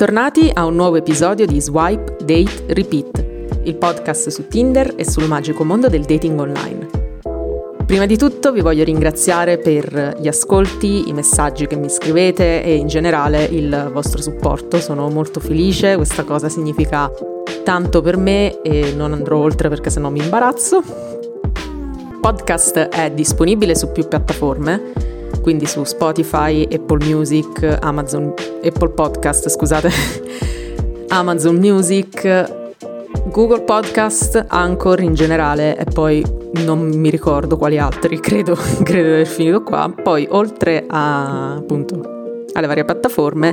[0.00, 3.24] Bentornati a un nuovo episodio di Swipe, Date, Repeat,
[3.64, 6.88] il podcast su Tinder e sul magico mondo del dating online.
[7.84, 12.76] Prima di tutto vi voglio ringraziare per gli ascolti, i messaggi che mi scrivete e
[12.76, 14.78] in generale il vostro supporto.
[14.78, 17.12] Sono molto felice, questa cosa significa
[17.62, 20.78] tanto per me e non andrò oltre perché sennò mi imbarazzo.
[20.78, 25.09] Il podcast è disponibile su più piattaforme
[25.40, 28.32] quindi su Spotify, Apple Music, Amazon,
[28.62, 29.90] Apple Podcast, scusate,
[31.08, 32.58] Amazon Music,
[33.26, 36.24] Google Podcast, Anchor in generale e poi
[36.64, 39.92] non mi ricordo quali altri, credo, credo di aver finito qua.
[40.02, 43.52] Poi oltre a, appunto, alle varie piattaforme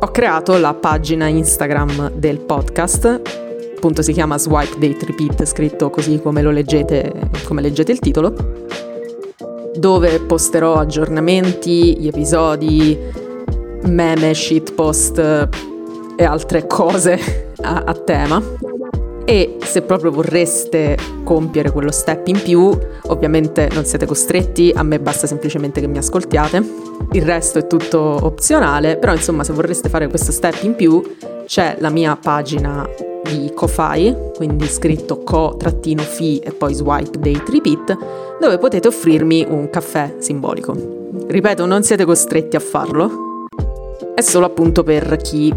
[0.00, 3.20] ho creato la pagina Instagram del podcast,
[3.76, 7.12] appunto si chiama Swipe Date Repeat, scritto così come lo leggete,
[7.44, 8.56] come leggete il titolo
[9.78, 12.98] dove posterò aggiornamenti, gli episodi,
[13.84, 15.48] meme, shitpost
[16.16, 18.42] e altre cose a, a tema.
[19.24, 22.76] E se proprio vorreste compiere quello step in più,
[23.08, 26.64] ovviamente non siete costretti, a me basta semplicemente che mi ascoltiate.
[27.12, 31.76] Il resto è tutto opzionale, però insomma se vorreste fare questo step in più c'è
[31.78, 32.88] la mia pagina
[33.28, 37.98] di Ko-Fi, quindi scritto co-fi e poi swipe date repeat,
[38.40, 40.74] dove potete offrirmi un caffè simbolico.
[41.26, 43.46] Ripeto, non siete costretti a farlo,
[44.14, 45.54] è solo appunto per chi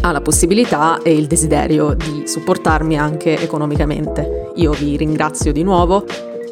[0.00, 4.50] ha la possibilità e il desiderio di supportarmi anche economicamente.
[4.56, 6.04] Io vi ringrazio di nuovo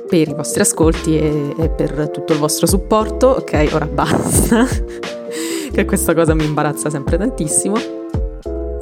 [0.09, 3.29] per i vostri ascolti e, e per tutto il vostro supporto.
[3.29, 4.67] Ok, ora basta,
[5.73, 7.77] che questa cosa mi imbarazza sempre tantissimo.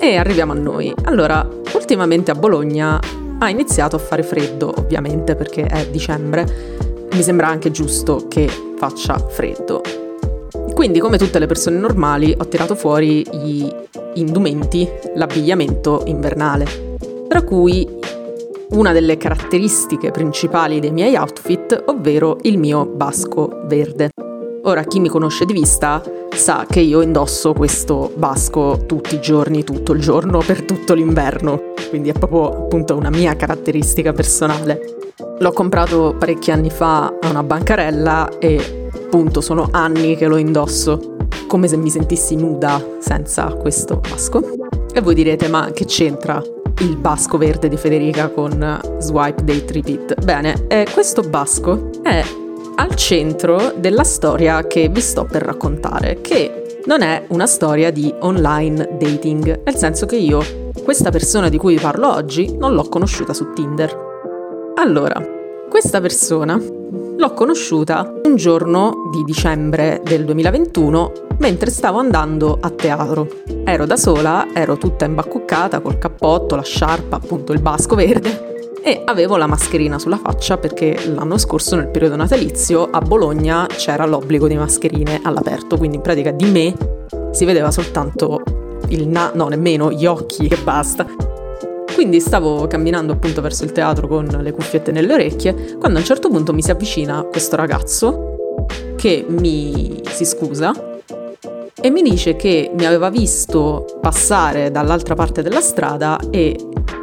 [0.00, 0.94] E arriviamo a noi.
[1.04, 3.00] Allora, ultimamente a Bologna
[3.40, 7.08] ha iniziato a fare freddo, ovviamente perché è dicembre.
[7.12, 9.82] Mi sembra anche giusto che faccia freddo.
[10.72, 13.68] Quindi, come tutte le persone normali, ho tirato fuori gli
[14.14, 16.96] indumenti, l'abbigliamento invernale.
[17.28, 17.86] Tra cui
[18.70, 24.10] una delle caratteristiche principali dei miei outfit, ovvero il mio basco verde.
[24.64, 26.02] Ora, chi mi conosce di vista
[26.34, 31.72] sa che io indosso questo basco tutti i giorni, tutto il giorno, per tutto l'inverno,
[31.88, 34.80] quindi è proprio appunto una mia caratteristica personale.
[35.38, 41.16] L'ho comprato parecchi anni fa a una bancarella e appunto sono anni che lo indosso,
[41.46, 44.42] come se mi sentissi nuda senza questo basco.
[44.92, 46.42] E voi direte, ma che c'entra
[46.80, 50.24] il basco verde di Federica con Swipe Date Repeat?
[50.24, 52.22] Bene, eh, questo basco è
[52.78, 58.12] al centro della storia che vi sto per raccontare, che non è una storia di
[58.20, 62.88] online dating, nel senso che io questa persona di cui vi parlo oggi non l'ho
[62.88, 64.06] conosciuta su Tinder.
[64.76, 65.20] Allora,
[65.68, 73.26] questa persona l'ho conosciuta un giorno di dicembre del 2021 mentre stavo andando a teatro.
[73.64, 78.47] Ero da sola, ero tutta imbacuccata col cappotto, la sciarpa, appunto il basco verde
[78.82, 84.06] e avevo la mascherina sulla faccia perché l'anno scorso nel periodo natalizio a Bologna c'era
[84.06, 86.74] l'obbligo di mascherine all'aperto, quindi in pratica di me
[87.32, 88.42] si vedeva soltanto
[88.88, 91.06] il na- no, nemmeno gli occhi e basta.
[91.94, 96.06] Quindi stavo camminando appunto verso il teatro con le cuffiette nelle orecchie, quando a un
[96.06, 98.36] certo punto mi si avvicina questo ragazzo
[98.96, 100.72] che mi si scusa
[101.80, 106.56] e mi dice che mi aveva visto passare dall'altra parte della strada e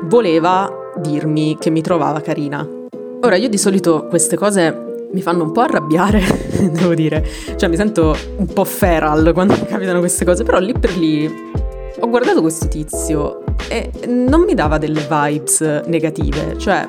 [0.03, 2.67] voleva dirmi che mi trovava carina.
[3.22, 6.22] Ora, io di solito queste cose mi fanno un po' arrabbiare,
[6.72, 7.25] devo dire.
[7.55, 11.53] Cioè, mi sento un po' feral quando mi capitano queste cose, però lì per lì
[11.97, 16.87] ho guardato questo tizio e non mi dava delle vibes negative, cioè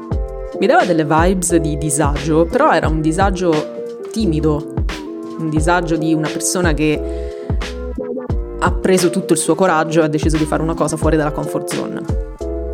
[0.59, 4.75] mi dava delle vibes di disagio, però era un disagio timido,
[5.39, 7.35] un disagio di una persona che
[8.59, 11.31] ha preso tutto il suo coraggio e ha deciso di fare una cosa fuori dalla
[11.31, 11.96] comfort zone.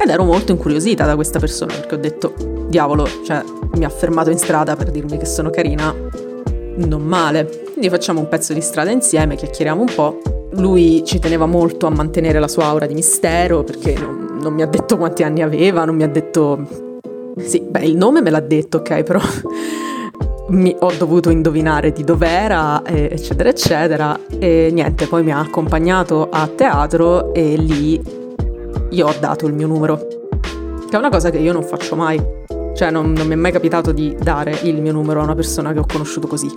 [0.02, 2.34] Ed ero molto incuriosita da questa persona perché ho detto,
[2.66, 3.40] diavolo, cioè
[3.76, 5.94] mi ha fermato in strada per dirmi che sono carina,
[6.74, 7.48] non male.
[7.70, 10.20] Quindi facciamo un pezzo di strada insieme, chiacchieriamo un po'.
[10.54, 14.62] Lui ci teneva molto a mantenere la sua aura di mistero perché non, non mi
[14.62, 16.90] ha detto quanti anni aveva, non mi ha detto...
[17.38, 19.20] Sì, beh, il nome me l'ha detto, ok, però
[20.50, 24.18] mi, ho dovuto indovinare di dov'era, eccetera, eccetera.
[24.36, 28.21] E niente, poi mi ha accompagnato a teatro e lì
[28.92, 32.22] io ho dato il mio numero, che è una cosa che io non faccio mai.
[32.74, 35.72] Cioè non, non mi è mai capitato di dare il mio numero a una persona
[35.72, 36.50] che ho conosciuto così.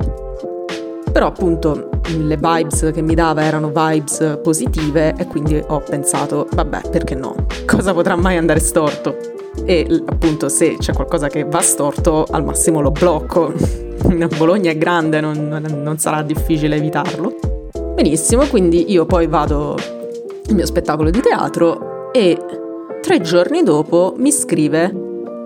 [1.12, 6.90] Però appunto le vibes che mi dava erano vibes positive e quindi ho pensato, vabbè,
[6.90, 7.36] perché no?
[7.66, 9.16] Cosa potrà mai andare storto?
[9.64, 13.54] E appunto se c'è qualcosa che va storto, al massimo lo blocco.
[14.38, 15.48] Bologna è grande, non,
[15.82, 17.36] non, sarà difficile evitarlo.
[17.94, 22.38] Benissimo, quindi io poi vado al mio spettacolo di teatro e
[23.02, 24.90] tre giorni dopo mi scrive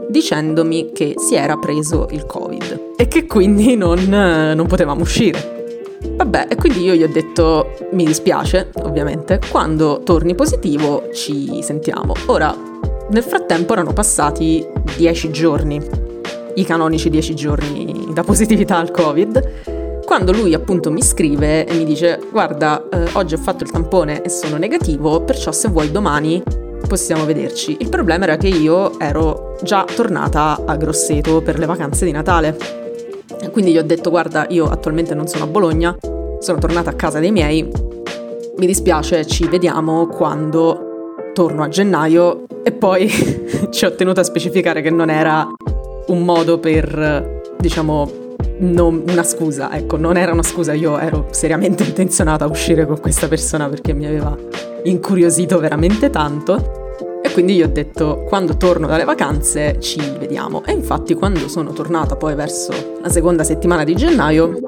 [0.08, 5.98] dicendomi che si era preso il covid e che quindi non, non potevamo uscire.
[6.16, 12.14] Vabbè, e quindi io gli ho detto, mi dispiace, ovviamente, quando torni positivo ci sentiamo.
[12.28, 12.56] Ora,
[13.10, 14.64] nel frattempo erano passati
[14.96, 15.82] dieci giorni,
[16.54, 19.79] i canonici dieci giorni da positività al Covid,
[20.10, 24.24] quando lui appunto mi scrive e mi dice, guarda, eh, oggi ho fatto il tampone
[24.24, 26.42] e sono negativo, perciò se vuoi domani
[26.88, 27.78] possiamo vederci.
[27.80, 32.58] Il problema era che io ero già tornata a Grosseto per le vacanze di Natale.
[33.52, 35.96] Quindi gli ho detto guarda io attualmente non sono a Bologna,
[36.40, 37.70] sono tornata a casa dei miei,
[38.58, 42.46] mi dispiace, ci vediamo quando torno a gennaio.
[42.64, 43.08] E poi
[43.70, 45.48] ci ho tenuto a specificare che non era
[46.08, 48.29] un modo per, diciamo,
[48.60, 53.00] non, una scusa, ecco, non era una scusa, io ero seriamente intenzionata a uscire con
[53.00, 54.36] questa persona perché mi aveva
[54.84, 56.88] incuriosito veramente tanto
[57.22, 60.64] e quindi gli ho detto quando torno dalle vacanze ci vediamo.
[60.66, 62.72] E infatti quando sono tornata poi verso
[63.02, 64.60] la seconda settimana di gennaio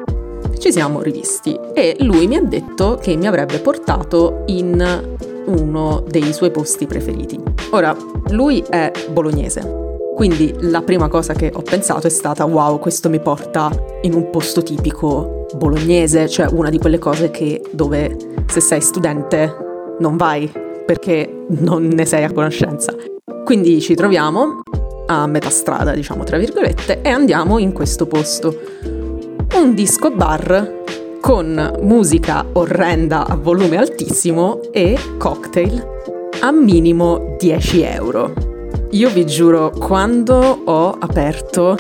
[0.58, 6.34] ci siamo rivisti e lui mi ha detto che mi avrebbe portato in uno dei
[6.34, 7.40] suoi posti preferiti.
[7.72, 7.96] Ora,
[8.30, 9.81] lui è bolognese,
[10.22, 13.72] quindi la prima cosa che ho pensato è stata wow, questo mi porta
[14.04, 19.96] in un posto tipico bolognese, cioè una di quelle cose che dove se sei studente
[19.98, 20.48] non vai
[20.86, 22.94] perché non ne sei a conoscenza.
[23.44, 24.62] Quindi ci troviamo
[25.08, 28.56] a metà strada, diciamo tra virgolette, e andiamo in questo posto.
[29.56, 30.84] Un disco bar
[31.20, 35.84] con musica orrenda a volume altissimo e cocktail
[36.42, 38.51] a minimo 10 euro.
[38.92, 40.36] Io vi giuro, quando
[40.66, 41.78] ho aperto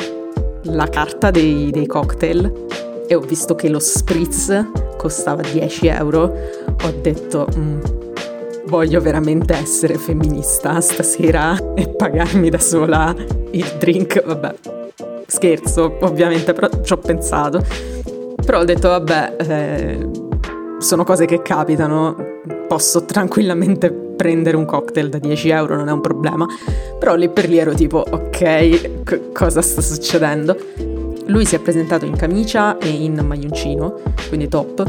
[0.63, 2.67] la carta dei, dei cocktail
[3.05, 4.65] e ho visto che lo spritz
[4.97, 6.33] costava 10 euro,
[6.83, 7.47] ho detto...
[7.55, 7.79] Mm,
[8.71, 13.13] voglio veramente essere femminista stasera e pagarmi da sola
[13.51, 14.55] il drink, vabbè.
[15.27, 17.61] Scherzo, ovviamente, però ci ho pensato.
[18.45, 20.09] Però ho detto, vabbè, eh,
[20.77, 22.15] sono cose che capitano,
[22.69, 26.45] posso tranquillamente prendere un cocktail da 10 euro, non è un problema.
[26.99, 30.55] Però lì per lì ero tipo, ok, c- cosa sta succedendo?
[31.25, 34.85] Lui si è presentato in camicia e in maglioncino, quindi top,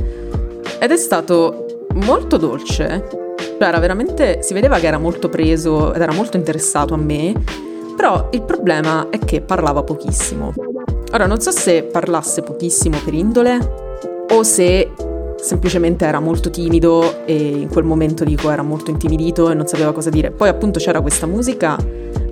[0.79, 3.21] ed è stato molto dolce
[3.63, 7.33] cioè era veramente, si vedeva che era molto preso ed era molto interessato a me,
[7.97, 10.53] però il problema è che parlava pochissimo.
[11.13, 13.59] Ora non so se parlasse pochissimo per indole
[14.31, 14.91] o se
[15.43, 19.93] semplicemente era molto timido e in quel momento dico era molto intimidito e non sapeva
[19.93, 20.31] cosa dire.
[20.31, 21.77] Poi appunto c'era questa musica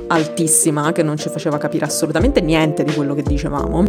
[0.06, 3.82] altissima che non ci faceva capire assolutamente niente di quello che dicevamo.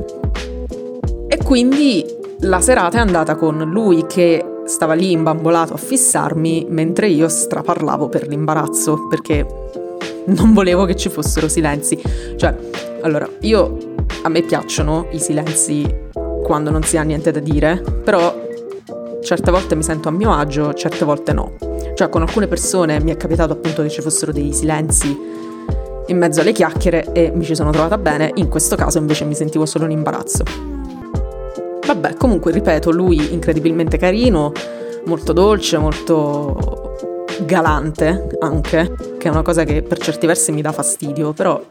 [1.27, 2.03] E quindi
[2.39, 8.09] la serata è andata con lui che stava lì imbambolato a fissarmi mentre io straparlavo
[8.09, 9.45] per l'imbarazzo perché
[10.25, 12.01] non volevo che ci fossero silenzi.
[12.35, 12.55] Cioè,
[13.01, 13.77] allora, io
[14.23, 16.09] a me piacciono i silenzi
[16.43, 18.49] quando non si ha niente da dire, però
[19.21, 21.53] certe volte mi sento a mio agio, certe volte no.
[21.95, 25.17] Cioè, con alcune persone mi è capitato appunto che ci fossero dei silenzi
[26.07, 29.35] in mezzo alle chiacchiere e mi ci sono trovata bene, in questo caso invece mi
[29.35, 30.43] sentivo solo in imbarazzo.
[31.85, 34.51] Vabbè, comunque ripeto, lui incredibilmente carino,
[35.05, 36.95] molto dolce, molto
[37.45, 41.61] galante anche, che è una cosa che per certi versi mi dà fastidio, però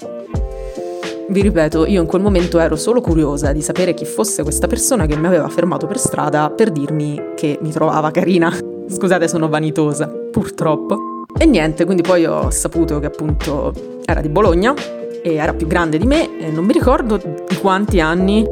[1.30, 5.06] vi ripeto, io in quel momento ero solo curiosa di sapere chi fosse questa persona
[5.06, 8.52] che mi aveva fermato per strada per dirmi che mi trovava carina.
[8.90, 11.24] Scusate, sono vanitosa, purtroppo.
[11.38, 13.72] E niente, quindi poi ho saputo che appunto
[14.04, 14.74] era di Bologna
[15.22, 18.44] e era più grande di me e non mi ricordo di quanti anni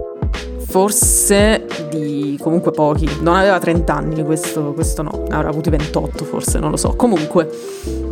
[0.68, 6.60] forse di comunque pochi, non aveva 30 anni, questo, questo no, avrà avuti 28 forse,
[6.60, 6.94] non lo so.
[6.94, 7.50] Comunque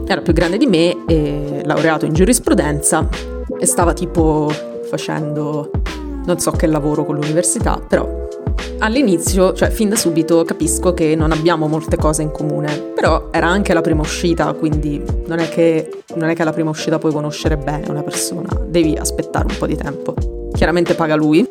[0.07, 4.51] era più grande di me e laureato in giurisprudenza e stava tipo
[4.89, 5.71] facendo
[6.25, 8.25] non so che lavoro con l'università, però
[8.79, 13.47] all'inizio, cioè fin da subito capisco che non abbiamo molte cose in comune, però era
[13.47, 17.13] anche la prima uscita, quindi non è che, non è che alla prima uscita puoi
[17.13, 20.15] conoscere bene una persona, devi aspettare un po' di tempo.
[20.53, 21.47] Chiaramente paga lui,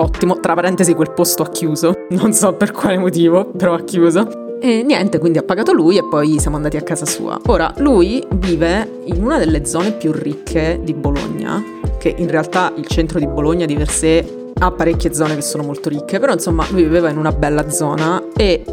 [0.00, 4.47] Ottimo, tra parentesi quel posto ha chiuso, non so per quale motivo, però ha chiuso.
[4.60, 7.38] E niente, quindi ha pagato lui e poi siamo andati a casa sua.
[7.46, 11.62] Ora, lui vive in una delle zone più ricche di Bologna,
[11.98, 15.62] che in realtà il centro di Bologna di per sé ha parecchie zone che sono
[15.62, 18.64] molto ricche, però insomma lui viveva in una bella zona e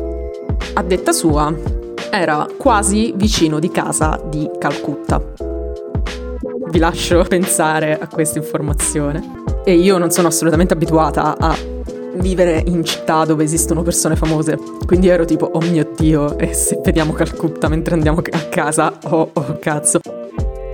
[0.73, 1.53] a detta sua
[2.09, 5.21] era quasi vicino di casa di Calcutta.
[6.69, 9.43] Vi lascio pensare a questa informazione.
[9.63, 11.55] E io non sono assolutamente abituata a
[12.17, 14.57] vivere in città dove esistono persone famose.
[14.85, 19.29] Quindi ero tipo, oh mio dio, e se vediamo Calcutta mentre andiamo a casa, oh,
[19.31, 19.99] oh cazzo.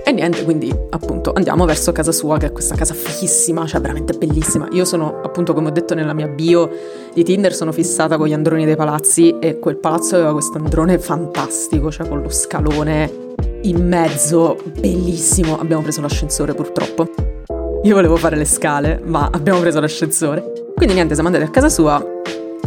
[0.04, 4.14] E niente, quindi appunto andiamo verso casa sua, che è questa casa fighissima, cioè veramente
[4.14, 4.68] bellissima.
[4.72, 6.70] Io sono, appunto, come ho detto nella mia bio
[7.14, 10.98] di Tinder, sono fissata con gli androni dei palazzi e quel palazzo aveva questo androne
[10.98, 13.30] fantastico, cioè con lo scalone
[13.62, 15.60] in mezzo, bellissimo.
[15.60, 17.08] Abbiamo preso l'ascensore purtroppo.
[17.84, 20.61] Io volevo fare le scale, ma abbiamo preso l'ascensore.
[20.82, 22.04] Quindi niente, siamo andati a casa sua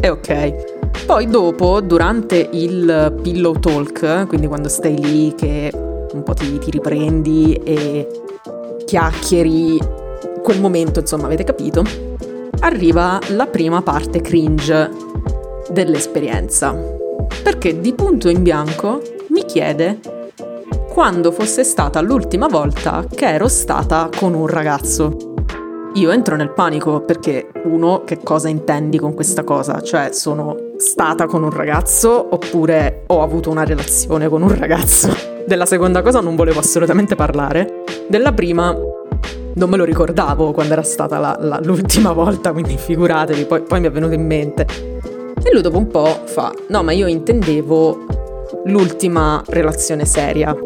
[0.00, 1.04] e ok.
[1.04, 5.73] Poi dopo, durante il pillow talk, quindi quando stai lì che
[6.12, 8.09] un po' ti, ti riprendi e
[8.85, 9.80] chiacchieri,
[10.44, 11.83] quel momento insomma avete capito,
[12.61, 14.90] arriva la prima parte cringe
[15.71, 16.73] dell'esperienza.
[17.42, 19.99] Perché di punto in bianco mi chiede
[20.88, 25.33] quando fosse stata l'ultima volta che ero stata con un ragazzo.
[25.96, 29.80] Io entro nel panico perché uno, che cosa intendi con questa cosa?
[29.80, 35.14] Cioè, sono stata con un ragazzo oppure ho avuto una relazione con un ragazzo?
[35.46, 37.84] Della seconda cosa non volevo assolutamente parlare.
[38.08, 38.76] Della prima
[39.54, 43.78] non me lo ricordavo quando era stata la, la, l'ultima volta, quindi figuratevi, poi, poi
[43.78, 44.66] mi è venuto in mente.
[45.44, 48.06] E lui dopo un po' fa, no ma io intendevo
[48.64, 50.56] l'ultima relazione seria.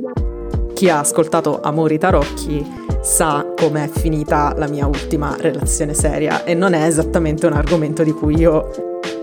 [0.73, 6.73] Chi ha ascoltato Amori Tarocchi sa com'è finita la mia ultima relazione seria e non
[6.73, 8.71] è esattamente un argomento di cui io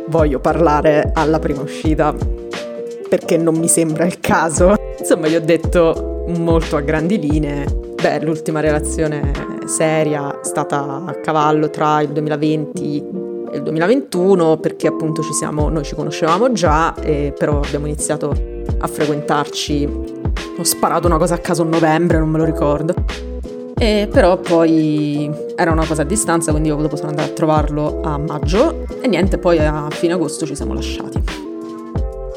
[0.07, 2.13] voglio parlare alla prima uscita
[3.07, 4.75] perché non mi sembra il caso.
[4.97, 7.65] Insomma, gli ho detto molto a grandi linee.
[8.01, 9.31] Beh, l'ultima relazione
[9.65, 13.03] seria è stata a cavallo tra il 2020
[13.51, 18.33] e il 2021 perché appunto ci siamo, noi ci conoscevamo già, e però abbiamo iniziato
[18.79, 19.89] a frequentarci.
[20.57, 22.93] Ho sparato una cosa a caso a novembre, non me lo ricordo.
[23.77, 27.99] E però poi era una cosa a distanza, quindi io dopo sono andata a trovarlo
[28.01, 31.21] a maggio e niente, poi a fine agosto ci siamo lasciati.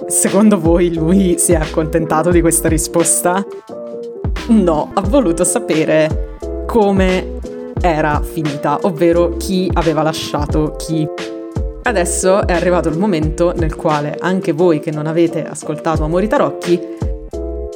[0.09, 3.45] Secondo voi lui si è accontentato di questa risposta?
[4.49, 7.37] No, ha voluto sapere come
[7.80, 11.07] era finita, ovvero chi aveva lasciato chi.
[11.83, 16.97] Adesso è arrivato il momento nel quale anche voi che non avete ascoltato Amori Tarocchi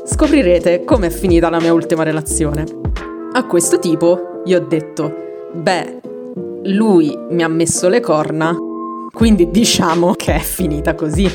[0.04, 2.81] scoprirete com'è finita la mia ultima relazione.
[3.34, 5.10] A questo tipo gli ho detto,
[5.54, 6.00] beh,
[6.64, 8.54] lui mi ha messo le corna,
[9.10, 11.30] quindi diciamo che è finita così.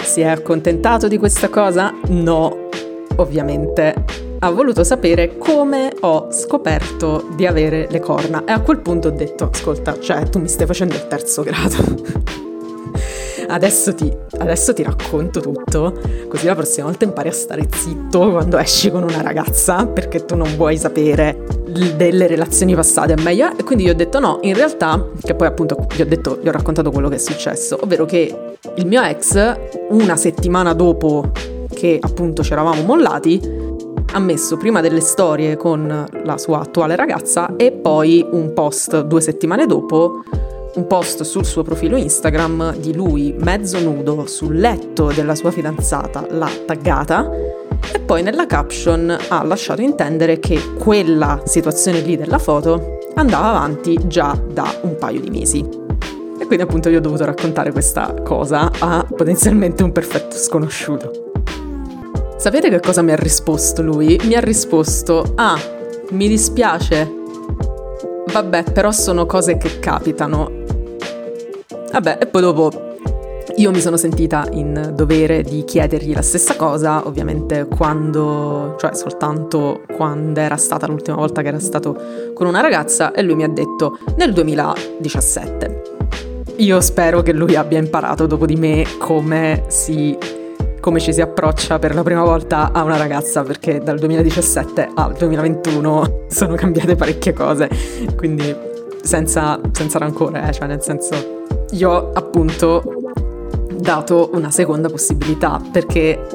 [0.00, 1.92] Si è accontentato di questa cosa?
[2.10, 2.68] No,
[3.16, 4.04] ovviamente.
[4.38, 9.10] Ha voluto sapere come ho scoperto di avere le corna e a quel punto ho
[9.10, 12.49] detto, ascolta, cioè tu mi stai facendo il terzo grado.
[13.50, 18.56] Adesso ti, adesso ti racconto tutto, così la prossima volta impari a stare zitto quando
[18.58, 21.44] esci con una ragazza, perché tu non vuoi sapere
[21.96, 23.56] delle relazioni passate, è meglio.
[23.56, 26.48] E quindi gli ho detto no, in realtà, che poi appunto gli ho detto, gli
[26.48, 28.34] ho raccontato quello che è successo, ovvero che
[28.76, 29.56] il mio ex,
[29.90, 31.30] una settimana dopo
[31.72, 33.68] che appunto ci eravamo mollati,
[34.12, 39.20] ha messo prima delle storie con la sua attuale ragazza e poi un post due
[39.20, 40.22] settimane dopo
[40.74, 46.26] un post sul suo profilo Instagram di lui mezzo nudo sul letto della sua fidanzata,
[46.30, 47.30] l'ha taggata
[47.92, 53.98] e poi nella caption ha lasciato intendere che quella situazione lì della foto andava avanti
[54.06, 55.58] già da un paio di mesi.
[55.58, 61.32] E quindi appunto io ho dovuto raccontare questa cosa a potenzialmente un perfetto sconosciuto.
[62.36, 64.18] Sapete che cosa mi ha risposto lui?
[64.24, 65.58] Mi ha risposto, ah,
[66.10, 67.18] mi dispiace,
[68.32, 70.59] Vabbè, però sono cose che capitano.
[71.92, 72.90] Vabbè, e poi dopo
[73.56, 79.82] io mi sono sentita in dovere di chiedergli la stessa cosa, ovviamente quando, cioè soltanto
[79.94, 81.94] quando era stata l'ultima volta che era stato
[82.32, 85.82] con una ragazza e lui mi ha detto nel 2017.
[86.56, 90.16] Io spero che lui abbia imparato dopo di me come si
[90.80, 95.12] come ci si approccia per la prima volta a una ragazza perché dal 2017 al
[95.12, 97.68] 2021 sono cambiate parecchie cose,
[98.16, 98.56] quindi
[99.02, 101.39] senza, senza rancore, eh, cioè nel senso
[101.72, 102.82] io ho appunto
[103.74, 106.26] dato una seconda possibilità perché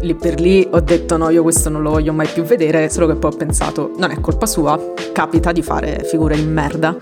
[0.00, 3.06] lì per lì ho detto no, io questo non lo voglio mai più vedere, solo
[3.06, 4.78] che poi ho pensato non è colpa sua,
[5.12, 6.96] capita di fare figure di merda,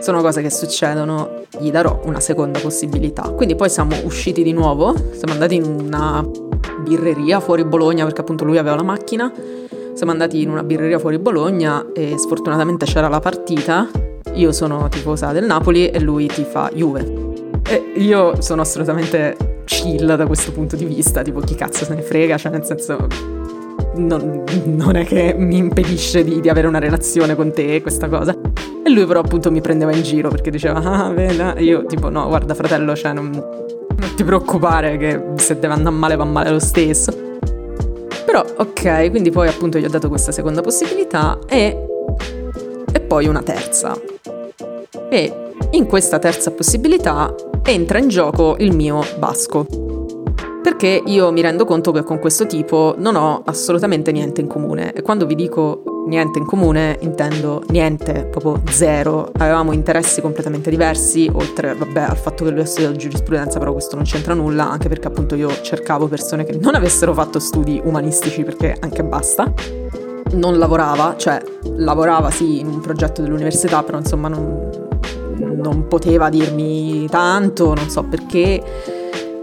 [0.00, 3.22] sono cose che succedono gli darò una seconda possibilità.
[3.30, 6.24] Quindi poi siamo usciti di nuovo, siamo andati in una
[6.84, 9.32] birreria fuori Bologna perché appunto lui aveva la macchina.
[9.96, 13.88] Siamo andati in una birreria fuori Bologna e sfortunatamente c'era la partita.
[14.34, 17.32] Io sono tifosa del Napoli e lui tifa Juve.
[17.66, 22.02] E io sono assolutamente chill da questo punto di vista, tipo chi cazzo se ne
[22.02, 23.06] frega, cioè nel senso
[23.94, 28.36] non, non è che mi impedisce di, di, avere una relazione con te questa cosa.
[28.84, 32.26] E lui però appunto mi prendeva in giro perché diceva, ah, vedi, io tipo no,
[32.26, 36.60] guarda fratello, cioè non, non ti preoccupare che se deve andare male va male lo
[36.60, 37.25] stesso.
[38.36, 41.86] Però ok, quindi poi appunto gli ho dato questa seconda possibilità e,
[42.92, 43.98] e poi una terza.
[45.08, 49.85] E in questa terza possibilità entra in gioco il mio basco.
[50.66, 54.92] Perché io mi rendo conto che con questo tipo non ho assolutamente niente in comune.
[54.94, 59.30] E quando vi dico niente in comune intendo niente, proprio zero.
[59.36, 63.94] Avevamo interessi completamente diversi, oltre vabbè, al fatto che lui ha studiato giurisprudenza, però questo
[63.94, 68.42] non c'entra nulla, anche perché appunto io cercavo persone che non avessero fatto studi umanistici
[68.42, 69.52] perché anche basta.
[70.32, 71.40] Non lavorava, cioè
[71.76, 74.68] lavorava sì in un progetto dell'università, però insomma non,
[75.62, 78.94] non poteva dirmi tanto, non so perché.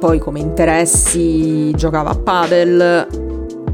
[0.04, 3.08] Poi come interessi giocava a padel,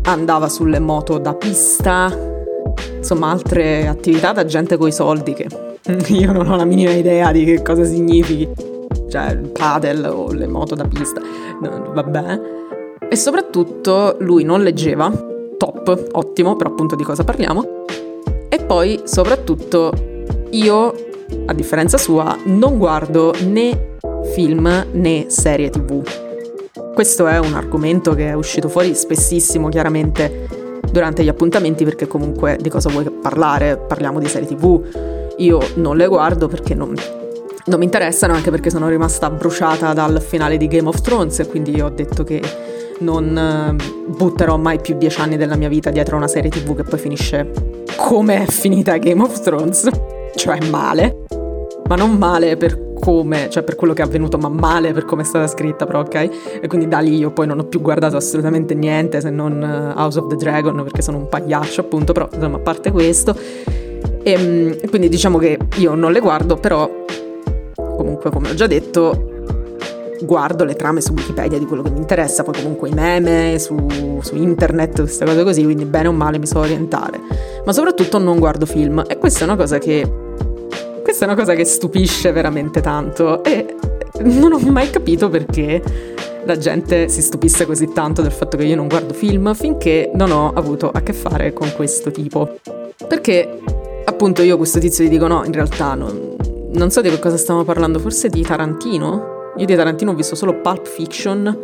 [0.04, 2.16] andava sulle moto da pista,
[2.96, 5.48] insomma altre attività da gente coi soldi che
[6.14, 8.48] io non ho la minima idea di che cosa significhi.
[9.10, 12.42] Cioè il padel o le moto da pista, no, vabbè.
[13.10, 15.12] E soprattutto lui non leggeva,
[15.58, 17.86] top, ottimo, però appunto di cosa parliamo.
[18.50, 19.92] E poi soprattutto
[20.52, 20.94] io
[21.48, 23.98] a differenza sua, non guardo né
[24.34, 26.04] film né serie tv.
[26.94, 30.48] Questo è un argomento che è uscito fuori spessissimo, chiaramente,
[30.92, 33.78] durante gli appuntamenti, perché comunque di cosa vuoi parlare?
[33.78, 34.82] Parliamo di serie tv.
[35.38, 36.94] Io non le guardo perché non,
[37.66, 41.48] non mi interessano, anche perché sono rimasta bruciata dal finale di Game of Thrones e
[41.48, 42.42] quindi ho detto che
[43.00, 43.76] non eh,
[44.08, 47.00] butterò mai più dieci anni della mia vita dietro a una serie tv che poi
[47.00, 47.50] finisce
[47.96, 49.88] come è finita Game of Thrones
[50.36, 51.26] cioè male,
[51.88, 55.22] ma non male per come, cioè per quello che è avvenuto, ma male per come
[55.22, 56.60] è stata scritta, però ok?
[56.62, 60.00] E quindi da lì io poi non ho più guardato assolutamente niente se non eh,
[60.00, 63.36] House of the Dragon perché sono un pagliaccio appunto, però insomma a parte questo.
[64.22, 66.90] E ehm, quindi diciamo che io non le guardo, però
[67.76, 69.30] comunque come ho già detto
[70.22, 74.20] guardo le trame su Wikipedia di quello che mi interessa, poi comunque i meme su,
[74.22, 77.20] su, internet, queste cose così, quindi bene o male mi so orientare.
[77.66, 80.28] Ma soprattutto non guardo film e questa è una cosa che.
[81.02, 83.76] Questa è una cosa che stupisce veramente tanto e
[84.22, 85.82] non ho mai capito perché
[86.46, 90.32] la gente si stupisse così tanto del fatto che io non guardo film finché non
[90.32, 92.58] ho avuto a che fare con questo tipo.
[93.08, 93.60] Perché
[94.06, 96.36] appunto io questo tizio gli dico no, in realtà non,
[96.72, 99.52] non so di che cosa stiamo parlando, forse di Tarantino?
[99.58, 101.58] Io di Tarantino ho visto solo Pulp Fiction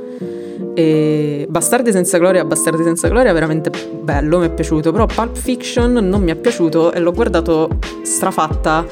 [0.73, 3.71] e Bastardi senza gloria, Bastardi senza gloria è veramente
[4.01, 7.69] bello, mi è piaciuto, però Pulp Fiction non mi è piaciuto e l'ho guardato
[8.03, 8.85] strafatta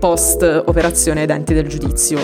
[0.00, 2.18] post operazione denti del giudizio,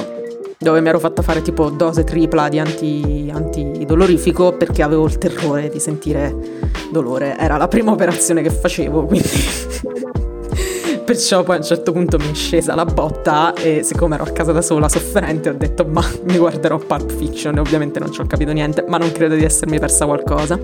[0.59, 5.69] dove mi ero fatta fare tipo dose tripla di anti, antidolorifico perché avevo il terrore
[5.69, 6.35] di sentire
[6.91, 7.37] dolore.
[7.39, 9.29] Era la prima operazione che facevo, quindi
[11.05, 14.31] Perciò poi a un certo punto mi è scesa la botta e siccome ero a
[14.31, 18.21] casa da sola sofferente ho detto ma mi guarderò Pulp Fiction e ovviamente non ci
[18.21, 20.59] ho capito niente, ma non credo di essermi persa qualcosa.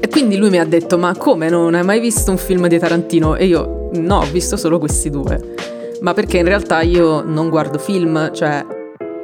[0.00, 2.78] E quindi lui mi ha detto ma come non hai mai visto un film di
[2.78, 3.34] Tarantino?
[3.34, 5.73] E io no, ho visto solo questi due.
[6.04, 8.64] Ma perché in realtà io non guardo film, cioè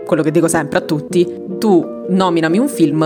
[0.06, 3.02] quello che dico sempre a tutti, tu nominami un film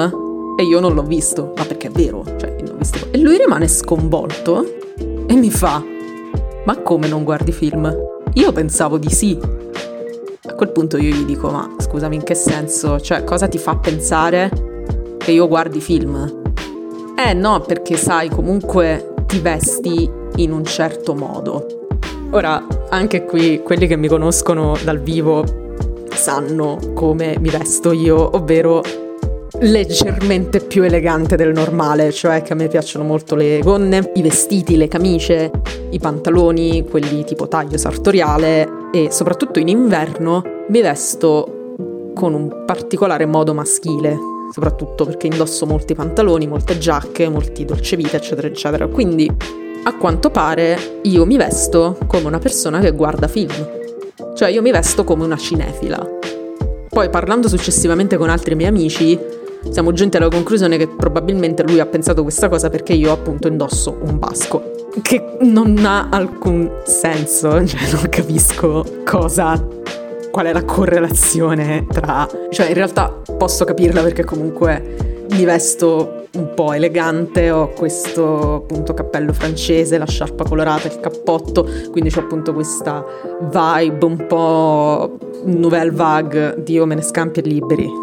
[0.57, 3.09] e io non l'ho visto, ma perché è vero, cioè l'ho visto.
[3.11, 4.65] E lui rimane sconvolto
[5.27, 5.83] e mi fa
[6.65, 7.93] ma come non guardi film?
[8.35, 9.37] Io pensavo di sì.
[10.47, 13.01] A quel punto io gli dico, ma scusami, in che senso?
[13.01, 14.51] Cioè, cosa ti fa pensare
[15.19, 16.43] che io guardi film?
[17.17, 21.67] Eh no, perché sai, comunque ti vesti in un certo modo.
[22.31, 25.45] Ora, anche qui, quelli che mi conoscono dal vivo
[26.13, 28.83] sanno come mi vesto io, ovvero
[29.61, 34.77] leggermente più elegante del normale, cioè che a me piacciono molto le gonne, i vestiti,
[34.77, 35.51] le camicie,
[35.91, 41.75] i pantaloni, quelli tipo taglio sartoriale e soprattutto in inverno mi vesto
[42.15, 44.17] con un particolare modo maschile,
[44.53, 48.87] soprattutto perché indosso molti pantaloni, molte giacche, molti dolcevita, eccetera, eccetera.
[48.87, 49.31] Quindi
[49.87, 53.53] a quanto pare io mi vesto come una persona che guarda film,
[54.35, 56.19] cioè io mi vesto come una cinefila.
[56.89, 59.19] Poi parlando successivamente con altri miei amici,
[59.71, 63.99] siamo giunti alla conclusione che probabilmente lui ha pensato questa cosa perché io appunto indosso
[64.03, 64.73] un basco.
[65.03, 69.63] Che non ha alcun senso, cioè non capisco cosa
[70.31, 72.27] qual è la correlazione tra...
[72.51, 78.95] Cioè in realtà posso capirla perché comunque mi vesto un po' elegante, ho questo appunto
[78.95, 83.05] cappello francese, la sciarpa colorata, il cappotto, quindi c'ho appunto questa
[83.41, 88.03] vibe un po' nouvelle vague di O me ne scampi e liberi.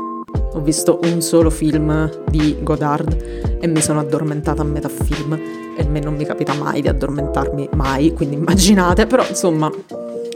[0.54, 5.34] Ho visto un solo film di Godard e mi sono addormentata a metà film
[5.78, 9.72] e a me non mi capita mai di addormentarmi mai, quindi immaginate, però insomma,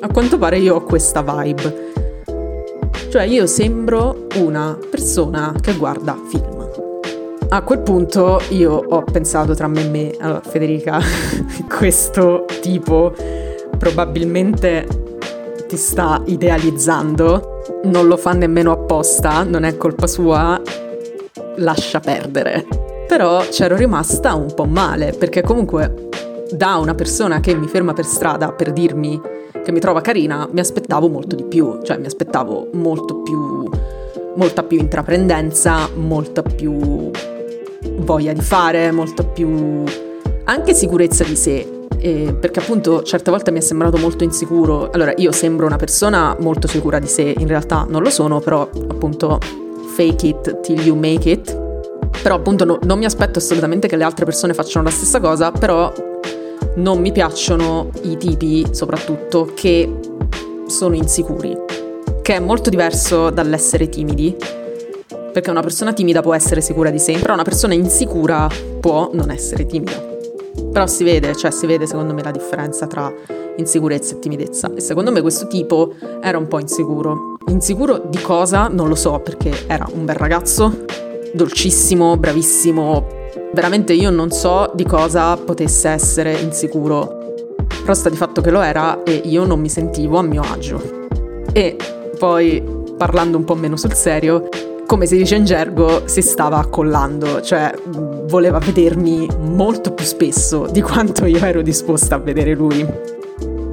[0.02, 1.94] a quanto pare io ho questa vibe.
[3.10, 6.65] Cioè io sembro una persona che guarda film.
[7.56, 11.00] A quel punto io ho pensato tra me e me, allora Federica,
[11.74, 13.16] questo tipo
[13.78, 14.86] probabilmente
[15.66, 20.62] ti sta idealizzando, non lo fa nemmeno apposta, non è colpa sua,
[21.56, 22.68] lascia perdere.
[23.08, 26.10] Però c'ero rimasta un po' male, perché comunque
[26.52, 29.18] da una persona che mi ferma per strada per dirmi
[29.64, 33.70] che mi trova carina, mi aspettavo molto di più, cioè mi aspettavo molto più,
[34.36, 37.12] molta più intraprendenza, molta più
[37.98, 39.84] voglia di fare, molta più
[40.46, 41.70] anche sicurezza di sé.
[41.98, 44.90] Eh, perché appunto certe volte mi è sembrato molto insicuro.
[44.92, 48.70] Allora, io sembro una persona molto sicura di sé, in realtà non lo sono, però
[48.90, 49.40] appunto
[49.96, 51.64] fake it till you make it.
[52.22, 55.52] Però appunto no, non mi aspetto assolutamente che le altre persone facciano la stessa cosa,
[55.52, 55.92] però
[56.76, 59.92] non mi piacciono i tipi, soprattutto, che
[60.68, 61.56] sono insicuri,
[62.22, 64.36] che è molto diverso dall'essere timidi,
[65.36, 68.48] perché una persona timida può essere sicura di sé, però una persona insicura
[68.80, 70.02] può non essere timida.
[70.72, 73.14] Però si vede, cioè si vede secondo me la differenza tra
[73.58, 74.72] insicurezza e timidezza.
[74.74, 77.36] E secondo me questo tipo era un po' insicuro.
[77.48, 78.70] Insicuro di cosa?
[78.70, 80.86] Non lo so, perché era un bel ragazzo,
[81.34, 83.06] dolcissimo, bravissimo,
[83.52, 87.34] veramente io non so di cosa potesse essere insicuro.
[87.82, 91.08] Però sta di fatto che lo era e io non mi sentivo a mio agio.
[91.52, 91.76] E
[92.18, 92.64] poi,
[92.96, 94.48] parlando un po' meno sul serio,
[94.86, 97.74] come si dice in gergo, si stava accollando, cioè
[98.26, 102.86] voleva vedermi molto più spesso di quanto io ero disposta a vedere lui.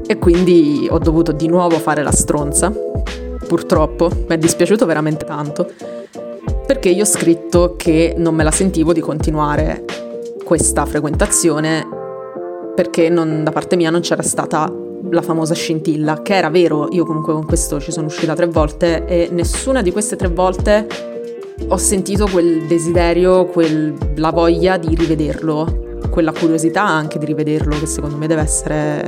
[0.07, 2.72] E quindi ho dovuto di nuovo fare la stronza,
[3.46, 5.70] purtroppo, mi è dispiaciuto veramente tanto
[6.66, 9.85] perché io ho scritto che non me la sentivo di continuare
[10.44, 11.87] questa frequentazione
[12.75, 14.72] perché non, da parte mia non c'era stata
[15.12, 19.05] la famosa scintilla, che era vero, io comunque con questo ci sono uscita tre volte
[19.05, 20.87] e nessuna di queste tre volte
[21.68, 27.87] ho sentito quel desiderio, quel, la voglia di rivederlo, quella curiosità anche di rivederlo che
[27.87, 29.05] secondo me deve essere,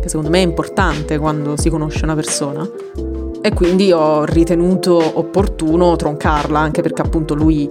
[0.00, 2.68] che secondo me è importante quando si conosce una persona.
[3.40, 7.68] E quindi ho ritenuto opportuno troncarla, anche perché appunto lui,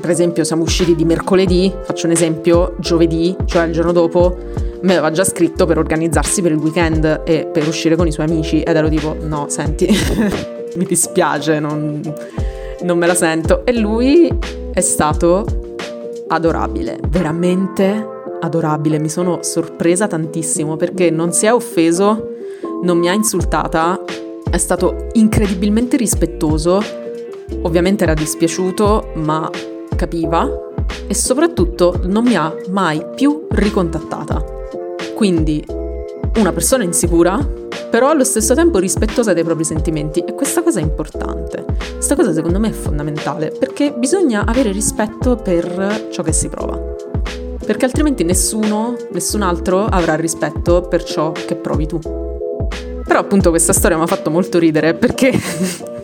[0.00, 4.36] per esempio, siamo usciti di mercoledì, faccio un esempio, giovedì, cioè il giorno dopo,
[4.82, 8.26] mi aveva già scritto per organizzarsi per il weekend e per uscire con i suoi
[8.26, 9.88] amici ed ero tipo, no, senti,
[10.76, 12.00] mi dispiace, non,
[12.82, 13.64] non me la sento.
[13.64, 14.32] E lui
[14.72, 15.44] è stato
[16.28, 22.36] adorabile, veramente adorabile, mi sono sorpresa tantissimo perché non si è offeso,
[22.82, 24.00] non mi ha insultata
[24.50, 26.82] è stato incredibilmente rispettoso,
[27.62, 29.50] ovviamente era dispiaciuto, ma
[29.98, 30.48] capiva
[31.08, 34.44] e soprattutto non mi ha mai più ricontattata.
[35.14, 35.64] Quindi
[36.36, 37.44] una persona insicura,
[37.90, 41.64] però allo stesso tempo rispettosa dei propri sentimenti e questa cosa è importante.
[41.94, 46.80] Questa cosa secondo me è fondamentale perché bisogna avere rispetto per ciò che si prova.
[47.66, 51.98] Perché altrimenti nessuno, nessun altro avrà rispetto per ciò che provi tu.
[51.98, 55.32] Però appunto questa storia mi ha fatto molto ridere perché...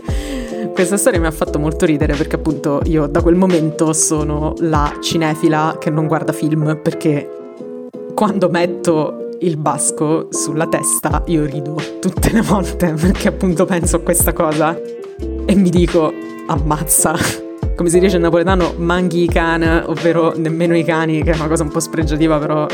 [0.75, 4.93] questa storia mi ha fatto molto ridere perché appunto io da quel momento sono la
[5.01, 7.29] cinefila che non guarda film perché
[8.15, 14.01] quando metto il basco sulla testa io rido tutte le volte perché appunto penso a
[14.01, 14.79] questa cosa
[15.47, 16.13] e mi dico
[16.49, 17.15] ammazza
[17.77, 21.49] come si dice in napoletano manghi i can ovvero nemmeno i cani che è una
[21.49, 22.67] cosa un po' spregiativa però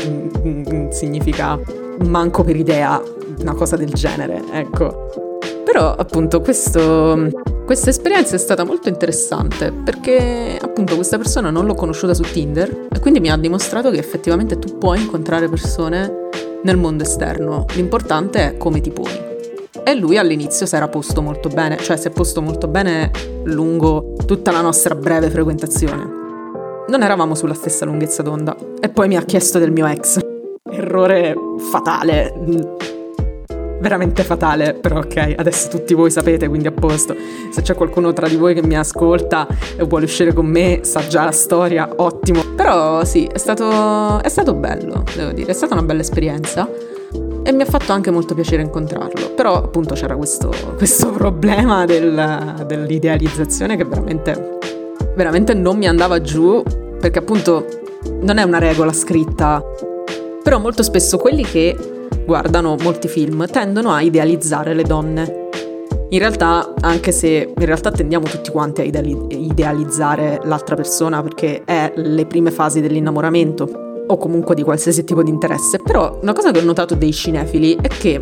[0.89, 1.57] significa
[2.05, 3.01] manco per idea
[3.41, 5.39] una cosa del genere, ecco.
[5.63, 7.27] Però appunto questo,
[7.71, 12.87] questa esperienza è stata molto interessante perché appunto questa persona non l'ho conosciuta su Tinder
[12.91, 16.27] e quindi mi ha dimostrato che effettivamente tu puoi incontrare persone
[16.63, 19.17] nel mondo esterno, l'importante è come ti poni.
[19.85, 23.09] E lui all'inizio si era posto molto bene, cioè si è posto molto bene
[23.45, 26.83] lungo tutta la nostra breve frequentazione.
[26.89, 30.19] Non eravamo sulla stessa lunghezza d'onda e poi mi ha chiesto del mio ex.
[30.69, 31.33] Errore
[31.71, 32.33] fatale
[33.81, 37.15] veramente fatale, però ok, adesso tutti voi sapete, quindi a posto.
[37.51, 41.05] Se c'è qualcuno tra di voi che mi ascolta e vuole uscire con me, sa
[41.07, 42.43] già la storia, ottimo.
[42.55, 46.69] Però sì, è stato, è stato bello, devo dire, è stata una bella esperienza.
[47.43, 49.31] e mi ha fatto anche molto piacere incontrarlo.
[49.35, 54.59] Però appunto c'era questo, questo problema del, dell'idealizzazione che veramente,
[55.15, 56.61] veramente non mi andava giù
[56.99, 57.65] perché appunto
[58.21, 59.63] non è una regola scritta,
[60.43, 61.75] però molto spesso quelli che
[62.25, 65.49] guardano molti film tendono a idealizzare le donne.
[66.09, 71.93] In realtà, anche se in realtà tendiamo tutti quanti a idealizzare l'altra persona perché è
[71.95, 76.59] le prime fasi dell'innamoramento o comunque di qualsiasi tipo di interesse, però una cosa che
[76.59, 78.21] ho notato dei cinefili è che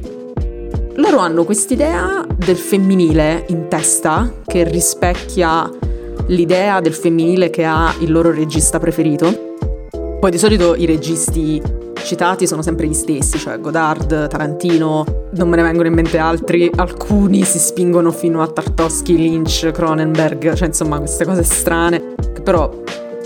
[0.95, 5.69] loro hanno quest'idea del femminile in testa che rispecchia
[6.27, 9.55] l'idea del femminile che ha il loro regista preferito.
[10.19, 11.61] Poi di solito i registi
[12.03, 16.69] citati sono sempre gli stessi, cioè Godard, Tarantino, non me ne vengono in mente altri,
[16.75, 22.69] alcuni si spingono fino a Tartovsky, Lynch, Cronenberg, cioè insomma queste cose strane, però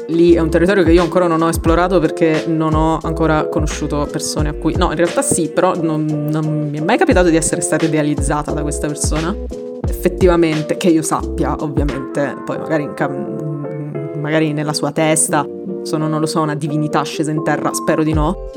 [0.08, 4.08] lì è un territorio che io ancora non ho esplorato perché non ho ancora conosciuuto
[4.10, 4.76] persone a cui...
[4.76, 8.52] No, in realtà sì, però non, non mi è mai capitato di essere stata idealizzata
[8.52, 9.36] da questa persona.
[9.88, 15.46] Effettivamente, che io sappia, ovviamente, poi magari, in, magari nella sua testa
[15.84, 18.50] sono, non lo so, una divinità scesa in terra, spero di no.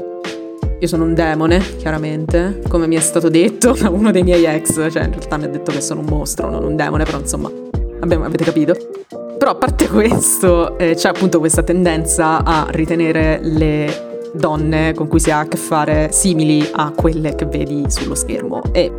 [0.79, 4.75] Io sono un demone, chiaramente, come mi è stato detto da uno dei miei ex,
[4.91, 7.51] cioè in realtà mi ha detto che sono un mostro, non un demone, però insomma,
[8.01, 8.77] abbiamo, avete capito.
[9.39, 15.19] Però a parte questo, eh, c'è appunto questa tendenza a ritenere le donne con cui
[15.19, 18.61] si ha a che fare simili a quelle che vedi sullo schermo.
[18.73, 18.93] E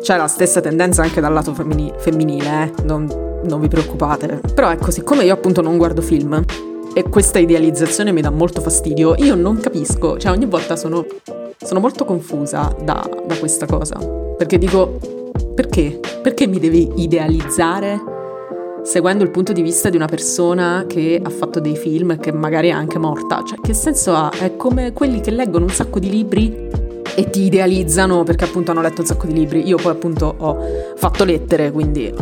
[0.00, 2.82] c'è la stessa tendenza anche dal lato femmini- femminile, eh?
[2.84, 4.40] non, non vi preoccupate.
[4.54, 6.44] Però ecco, siccome io appunto non guardo film
[6.92, 11.04] e questa idealizzazione mi dà molto fastidio, io non capisco, cioè ogni volta sono,
[11.56, 13.98] sono molto confusa da, da questa cosa.
[14.36, 14.98] Perché dico,
[15.54, 16.00] perché?
[16.22, 18.18] Perché mi devi idealizzare
[18.82, 22.68] seguendo il punto di vista di una persona che ha fatto dei film che magari
[22.68, 23.42] è anche morta.
[23.46, 24.30] Cioè, che senso ha?
[24.30, 26.68] È come quelli che leggono un sacco di libri
[27.14, 29.66] e ti idealizzano perché appunto hanno letto un sacco di libri.
[29.66, 30.58] Io poi appunto ho
[30.96, 32.12] fatto lettere, quindi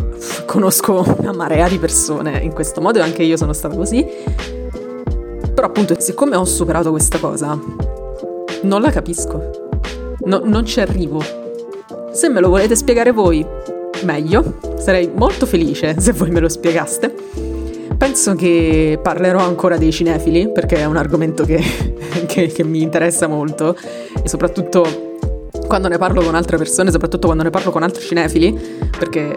[0.45, 4.05] conosco una marea di persone in questo modo e anche io sono stata così.
[5.59, 7.59] Però appunto, siccome ho superato questa cosa,
[8.61, 9.73] non la capisco.
[10.19, 11.21] No, non ci arrivo.
[12.13, 13.45] Se me lo volete spiegare voi,
[14.03, 17.13] meglio, sarei molto felice se voi me lo spiegaste.
[17.97, 21.61] Penso che parlerò ancora dei cinefili perché è un argomento che,
[22.25, 23.75] che, che mi interessa molto
[24.23, 25.07] e soprattutto
[25.67, 28.57] quando ne parlo con altre persone, soprattutto quando ne parlo con altri cinefili,
[28.97, 29.35] perché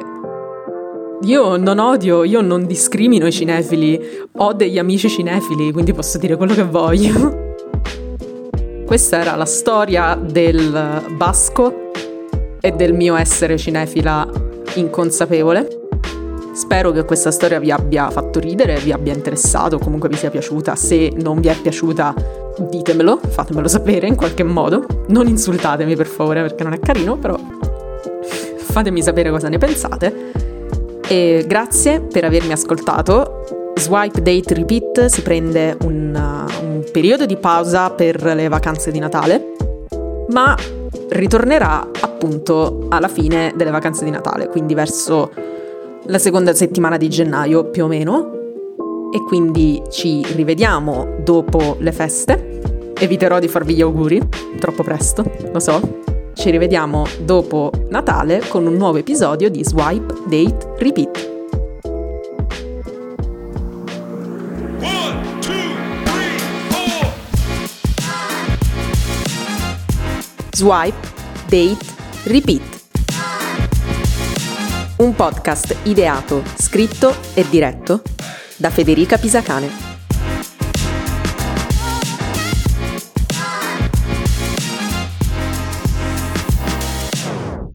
[1.24, 4.00] io non odio, io non discrimino i cinefili,
[4.38, 7.54] ho degli amici cinefili, quindi posso dire quello che voglio.
[8.84, 11.90] Questa era la storia del basco
[12.60, 14.28] e del mio essere cinefila
[14.74, 15.80] inconsapevole.
[16.54, 20.74] Spero che questa storia vi abbia fatto ridere, vi abbia interessato, comunque vi sia piaciuta.
[20.74, 22.14] Se non vi è piaciuta,
[22.68, 24.84] ditemelo, fatemelo sapere in qualche modo.
[25.08, 27.38] Non insultatemi per favore perché non è carino, però
[28.56, 30.50] fatemi sapere cosa ne pensate.
[31.08, 33.72] E grazie per avermi ascoltato.
[33.74, 38.98] Swipe Date Repeat si prende un, uh, un periodo di pausa per le vacanze di
[38.98, 39.54] Natale,
[40.28, 40.56] ma
[41.08, 45.32] ritornerà appunto alla fine delle vacanze di Natale, quindi verso
[46.04, 48.40] la seconda settimana di gennaio più o meno.
[49.12, 52.60] E quindi ci rivediamo dopo le feste.
[52.98, 54.20] Eviterò di farvi gli auguri,
[54.58, 55.80] troppo presto, lo so.
[56.34, 61.30] Ci rivediamo dopo Natale con un nuovo episodio di Swipe, Date, Repeat.
[70.52, 71.08] Swipe,
[71.48, 71.84] Date,
[72.24, 72.80] Repeat.
[74.96, 78.02] Un podcast ideato, scritto e diretto
[78.56, 79.91] da Federica Pisacane.